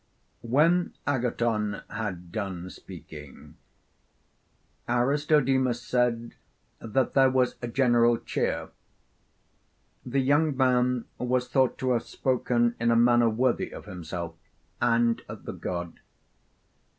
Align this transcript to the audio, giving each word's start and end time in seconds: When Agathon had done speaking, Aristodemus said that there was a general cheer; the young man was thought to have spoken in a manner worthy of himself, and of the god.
When 0.41 0.95
Agathon 1.05 1.83
had 1.91 2.31
done 2.31 2.71
speaking, 2.71 3.57
Aristodemus 4.89 5.79
said 5.79 6.33
that 6.79 7.13
there 7.13 7.29
was 7.29 7.53
a 7.61 7.67
general 7.67 8.17
cheer; 8.17 8.69
the 10.03 10.17
young 10.21 10.57
man 10.57 11.05
was 11.19 11.47
thought 11.49 11.77
to 11.77 11.91
have 11.91 12.01
spoken 12.07 12.73
in 12.79 12.89
a 12.89 12.95
manner 12.95 13.29
worthy 13.29 13.69
of 13.71 13.85
himself, 13.85 14.33
and 14.81 15.21
of 15.29 15.45
the 15.45 15.53
god. 15.53 15.99